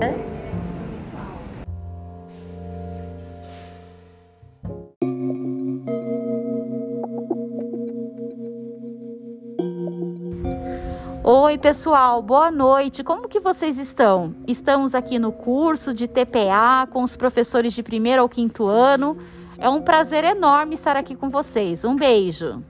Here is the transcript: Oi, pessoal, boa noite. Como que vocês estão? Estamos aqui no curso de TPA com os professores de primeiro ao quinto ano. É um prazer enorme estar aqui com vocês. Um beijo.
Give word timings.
Oi, 0.00 0.14
pessoal, 11.58 12.22
boa 12.22 12.48
noite. 12.50 13.02
Como 13.02 13.26
que 13.26 13.40
vocês 13.40 13.76
estão? 13.76 14.36
Estamos 14.46 14.94
aqui 14.94 15.18
no 15.18 15.32
curso 15.32 15.92
de 15.92 16.06
TPA 16.06 16.86
com 16.90 17.02
os 17.02 17.16
professores 17.16 17.74
de 17.74 17.82
primeiro 17.82 18.22
ao 18.22 18.28
quinto 18.28 18.66
ano. 18.66 19.18
É 19.58 19.68
um 19.68 19.82
prazer 19.82 20.22
enorme 20.22 20.74
estar 20.74 20.96
aqui 20.96 21.16
com 21.16 21.28
vocês. 21.28 21.84
Um 21.84 21.96
beijo. 21.96 22.62